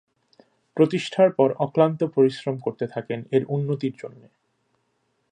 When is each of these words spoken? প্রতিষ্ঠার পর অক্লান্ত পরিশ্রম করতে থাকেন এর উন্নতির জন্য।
প্রতিষ্ঠার 0.77 1.29
পর 1.33 1.49
অক্লান্ত 1.57 1.99
পরিশ্রম 2.15 2.55
করতে 2.57 2.85
থাকেন 2.87 3.19
এর 3.31 3.43
উন্নতির 3.47 3.93
জন্য। 3.97 4.21